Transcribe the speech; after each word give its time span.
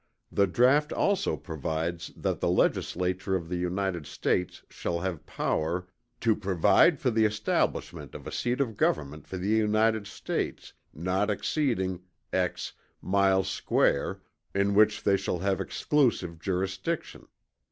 The 0.31 0.47
draught 0.47 0.91
also 0.91 1.37
provides 1.37 2.11
that 2.17 2.39
the 2.39 2.49
legislature 2.49 3.35
of 3.35 3.49
the 3.49 3.55
United 3.57 4.07
States 4.07 4.63
shall 4.67 5.01
have 5.01 5.27
power, 5.27 5.85
"To 6.21 6.35
provide 6.35 6.99
for 6.99 7.11
the 7.11 7.23
establishment 7.23 8.15
of 8.15 8.25
a 8.25 8.31
seat 8.31 8.59
of 8.61 8.77
government 8.77 9.27
for 9.27 9.37
the 9.37 9.49
United 9.49 10.07
States, 10.07 10.73
not 10.91 11.29
exceeding 11.29 12.01
miles 12.99 13.47
square, 13.47 14.21
in 14.55 14.73
which 14.73 15.03
they 15.03 15.17
shall 15.17 15.37
have 15.37 15.61
exclusive 15.61 16.39
jurisdiction." 16.39 17.27